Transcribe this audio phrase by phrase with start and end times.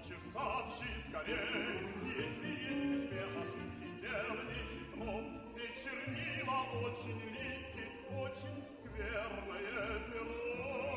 [0.00, 1.86] лучше сообщи скорей,
[2.16, 5.12] если есть успех, ошибки дел не хитро.
[5.52, 7.88] Здесь чернила очень липкие,
[8.18, 10.89] очень скверное перо.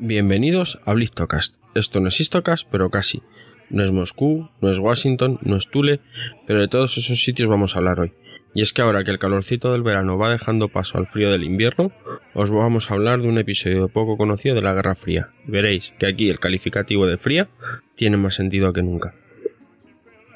[0.00, 1.56] Bienvenidos a Blistocast.
[1.74, 3.20] Esto no es Histocast, pero casi.
[3.68, 5.98] No es Moscú, no es Washington, no es Tule,
[6.46, 8.12] pero de todos esos sitios vamos a hablar hoy.
[8.54, 11.42] Y es que ahora que el calorcito del verano va dejando paso al frío del
[11.42, 11.90] invierno,
[12.32, 15.30] os vamos a hablar de un episodio poco conocido de la Guerra Fría.
[15.46, 17.48] Veréis que aquí el calificativo de fría
[17.96, 19.16] tiene más sentido que nunca.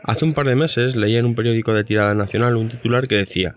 [0.02, 3.14] Hace un par de meses leía en un periódico de tirada nacional un titular que
[3.14, 3.55] decía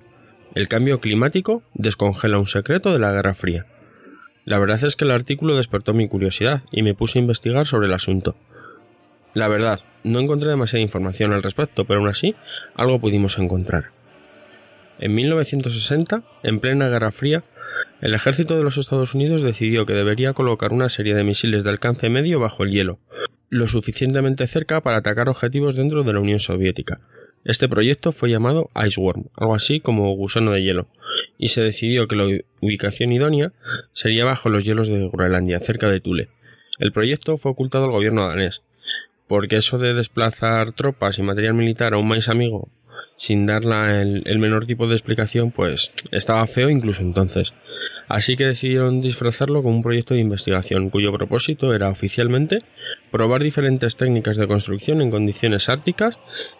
[0.54, 3.66] El cambio climático descongela un secreto de la Guerra Fría.
[4.46, 7.88] La verdad es que el artículo despertó mi curiosidad y me puse a investigar sobre
[7.88, 8.36] el asunto.
[9.34, 12.36] La verdad, no encontré demasiada información al respecto, pero aún así
[12.76, 13.92] algo pudimos encontrar.
[15.00, 17.44] En 1960, en plena Guerra Fría,
[18.02, 21.72] el ejército de los Estados Unidos decidió que debería colocar una serie de misiles de
[21.72, 23.00] alcance medio bajo el hielo,
[23.50, 27.02] lo suficientemente cerca para atacar objetivos dentro de la Unión Soviética.
[27.44, 30.88] Este proyecto fue llamado Iceworm, algo así como gusano de hielo,
[31.38, 32.26] y se decidió que la
[32.62, 33.52] ubicación idónea
[33.94, 36.30] sería bajo los hielos de Groenlandia, cerca de Thule.
[36.80, 38.62] El proyecto fue ocultado al gobierno danés,
[39.28, 42.70] porque eso de desplazar tropas y material militar a un país amigo
[43.18, 47.54] sin darle el, el menor tipo de explicación, pues estaba feo incluso entonces.
[48.08, 52.62] Así que decidieron disfrazarlo como un proyecto de investigación cuyo propósito era oficialmente
[53.12, 56.18] probar diferentes técnicas de construcción en condiciones árticas,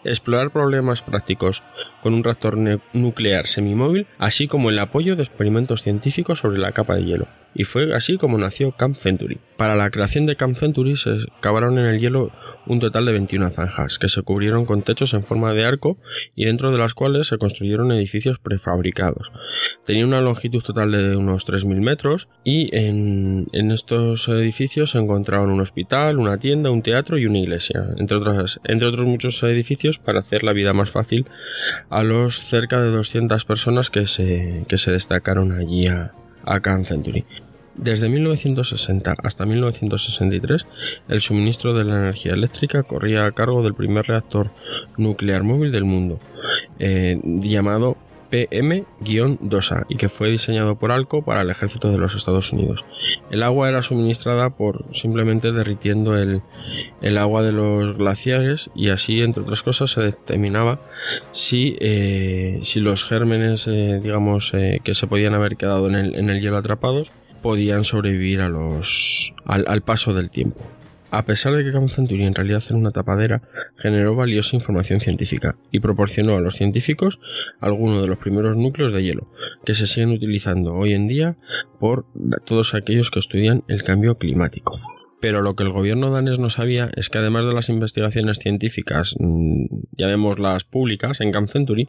[0.08, 1.62] explorar problemas prácticos
[2.02, 2.56] con un reactor
[2.92, 7.26] nuclear semimóvil, así como el apoyo de experimentos científicos sobre la capa de hielo.
[7.54, 9.38] Y fue así como nació Camp Century.
[9.56, 12.30] Para la creación de Camp Century se cavaron en el hielo
[12.66, 15.98] un total de 21 zanjas, que se cubrieron con techos en forma de arco
[16.34, 19.30] y dentro de las cuales se construyeron edificios prefabricados.
[19.84, 25.60] Tenía una longitud total de unos 3.000 metros y en, estos edificios se encontraban un
[25.60, 30.20] hospital, una tienda, un teatro y una iglesia, entre, otras, entre otros muchos edificios para
[30.20, 31.26] hacer la vida más fácil
[31.90, 36.12] a los cerca de 200 personas que se, que se destacaron allí a,
[36.44, 36.60] a.
[37.76, 40.66] Desde 1960 hasta 1963,
[41.08, 44.50] el suministro de la energía eléctrica corría a cargo del primer reactor
[44.96, 46.18] nuclear móvil del mundo,
[46.78, 47.98] eh, llamado
[48.30, 52.82] PM-2A y que fue diseñado por ALCO para el ejército de los Estados Unidos.
[53.30, 56.40] El agua era suministrada por simplemente derritiendo el,
[57.18, 60.80] agua de los glaciares y así, entre otras cosas, se determinaba
[61.32, 66.30] si, eh, si los gérmenes, eh, digamos, que se podían haber quedado en el, en
[66.30, 67.10] el hielo atrapados,
[67.42, 70.60] podían sobrevivir a los, al paso del tiempo.
[71.10, 73.40] A pesar de que Camp en realidad era una tapadera,
[73.76, 77.20] generó valiosa información científica y proporcionó a los científicos
[77.60, 79.28] algunos de los primeros núcleos de hielo,
[79.64, 81.36] que se siguen utilizando hoy en día
[81.78, 82.06] por
[82.44, 84.80] todos aquellos que estudian el cambio climático.
[85.20, 89.16] Pero lo que el gobierno danés no sabía es que además de las investigaciones científicas,
[89.18, 89.66] mm,
[89.96, 91.88] llamémoslas públicas, en Camp Century,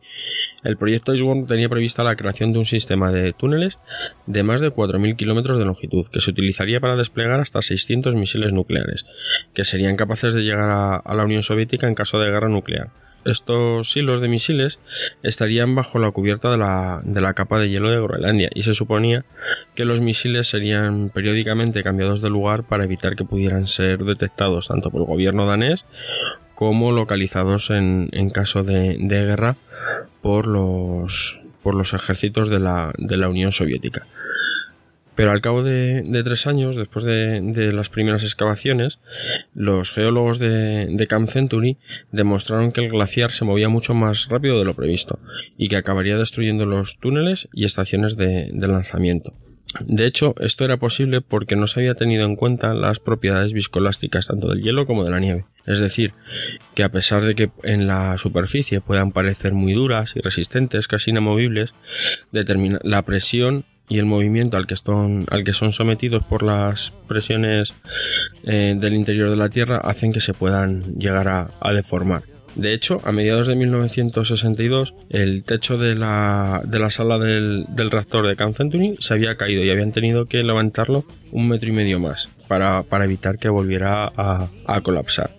[0.64, 3.80] el proyecto Iceworm tenía prevista la creación de un sistema de túneles
[4.28, 8.54] de más de 4.000 kilómetros de longitud, que se utilizaría para desplegar hasta 600 misiles
[8.54, 9.06] nucleares,
[9.54, 10.70] que serían capaces de llegar
[11.04, 12.90] a, la Unión Soviética en caso de guerra nuclear
[13.28, 14.80] estos hilos de misiles
[15.24, 18.74] estarían bajo la cubierta de la, de la, capa de hielo de Groenlandia y se
[18.74, 19.26] suponía
[19.76, 24.90] que los misiles serían periódicamente cambiados de lugar para evitar que pudieran ser detectados tanto
[24.92, 25.86] por el gobierno danés
[26.56, 29.56] como localizados en, caso de, guerra
[30.22, 34.08] por los, por los ejércitos de la, de la Unión Soviética.
[35.18, 39.00] Pero al cabo de, tres años, después de, las primeras excavaciones,
[39.58, 41.78] los geólogos de, Camp Century
[42.12, 45.20] demostraron que el glaciar se movía mucho más rápido de lo previsto
[45.58, 49.34] y que acabaría destruyendo los túneles y estaciones de lanzamiento.
[49.82, 54.28] De hecho, esto era posible porque no se había tenido en cuenta las propiedades viscolásticas
[54.28, 55.46] tanto del hielo como de la nieve.
[55.66, 56.14] Es decir,
[56.74, 61.12] que a pesar de que en la superficie puedan parecer muy duras y resistentes, casi
[61.12, 61.74] inamovibles,
[62.32, 64.76] la presión y el movimiento al que,
[65.30, 67.74] al que son sometidos por las presiones
[68.44, 72.24] eh, del interior de la Tierra hacen que se puedan llegar a, deformar.
[72.56, 78.28] De hecho, a mediados de 1962, el techo de la, de la sala del, reactor
[78.28, 82.00] de Camp Century se había caído y habían tenido que levantarlo un metro y medio
[82.00, 85.30] más para, evitar que volviera a, a colapsar.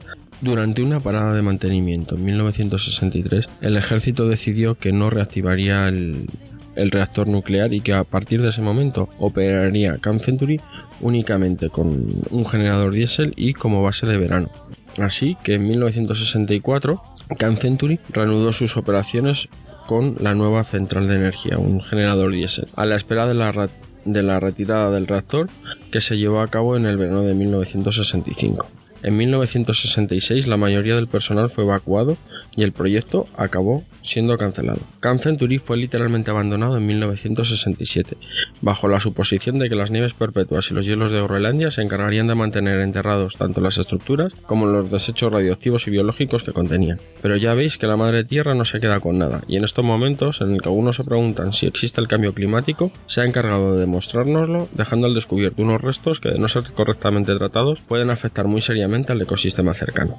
[0.40, 6.26] Durante una parada de mantenimiento en 1963, el ejército decidió que no reactivaría el,
[6.78, 10.22] el reactor nuclear y que a partir de ese momento operaría Camp
[11.00, 14.50] únicamente con un generador diésel y como base de verano.
[14.98, 17.02] Así que en 1964
[17.36, 19.48] Camp Century reanudó sus operaciones
[19.86, 23.68] con la nueva central de energía, un generador diésel, a la espera de la,
[24.04, 25.48] de la retirada del reactor
[25.90, 28.66] que se llevó a cabo en el verano de 1965.
[29.02, 32.16] En 1966 la mayoría del personal fue evacuado
[32.56, 34.80] y el proyecto acabó siendo cancelado.
[35.00, 38.16] Camp Century fue literalmente abandonado en 1967,
[38.62, 42.26] bajo la suposición de que las nieves perpetuas y los hielos de Groenlandia se encargarían
[42.26, 46.98] de mantener enterrados tanto las estructuras como los desechos radioactivos y biológicos que contenían.
[47.20, 49.84] Pero ya veis que la madre tierra no se queda con nada, y en estos
[49.84, 53.74] momentos en el que algunos se preguntan si existe el cambio climático, se ha encargado
[53.74, 58.46] de demostrárnoslo dejando al descubierto unos restos que de no ser correctamente tratados pueden afectar
[58.46, 60.18] muy seriamente al ecosistema cercano.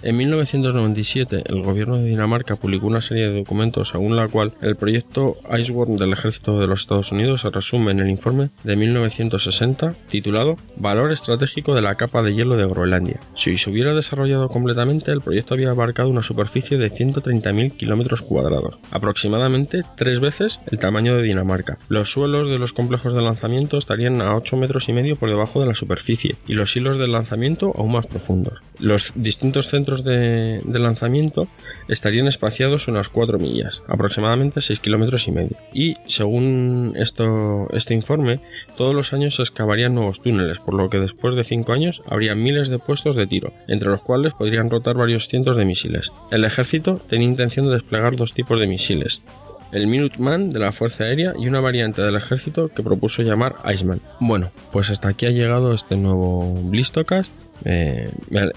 [0.00, 4.76] En 1997, el gobierno de Dinamarca publicó una serie de documentos según la cual el
[4.76, 9.94] proyecto Iceworm del ejército de los Estados Unidos se resume en el informe de 1960
[10.08, 13.18] titulado Valor estratégico de la capa de hielo de Groenlandia.
[13.34, 18.78] Si se hubiera desarrollado completamente, el proyecto había abarcado una superficie de 130.000 kilómetros cuadrados,
[18.92, 21.76] aproximadamente tres veces el tamaño de Dinamarca.
[21.88, 25.60] Los suelos de los complejos de lanzamiento estarían a 8 metros y medio por debajo
[25.60, 28.60] de la superficie y los hilos del lanzamiento aún más profundos.
[28.78, 31.48] Los distintos centros de, lanzamiento
[31.88, 35.56] estarían espaciados unas 4 millas, aproximadamente 6 kilómetros y medio.
[35.72, 38.40] Y según este informe,
[38.76, 42.34] todos los años se excavarían nuevos túneles, por lo que después de 5 años habría
[42.34, 46.12] miles de puestos de tiro, entre los cuales podrían rotar varios cientos de misiles.
[46.30, 49.22] El ejército tenía intención de desplegar dos tipos de misiles,
[49.72, 54.00] el Minuteman de la Fuerza Aérea y una variante del ejército que propuso llamar Iceman.
[54.20, 57.32] Bueno, pues hasta aquí ha llegado este nuevo Blistocast.
[57.64, 58.10] Eh,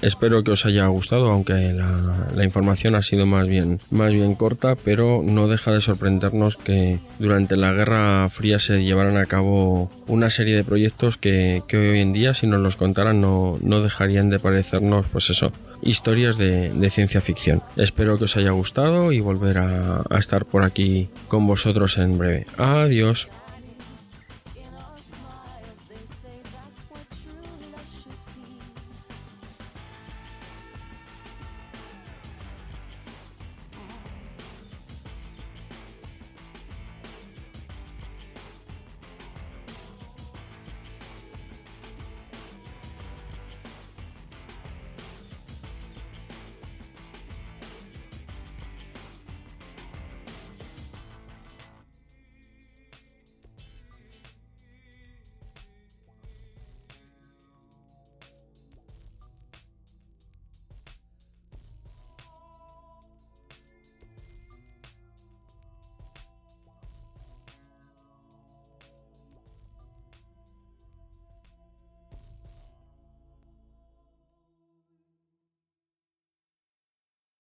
[0.03, 4.75] espero que os haya gustado, aunque la, información ha sido más bien, más bien corta,
[4.75, 10.29] pero no deja de sorprendernos que durante la Guerra Fría se llevaran a cabo una
[10.29, 14.39] serie de proyectos que, hoy en día, si nos los contaran, no, no dejarían de
[14.39, 17.63] parecernos, pues eso, historias de, ciencia ficción.
[17.77, 20.63] Espero que os haya gustado y volver a estar por
[21.27, 22.45] con vosotros en breve.
[22.57, 23.29] Adiós.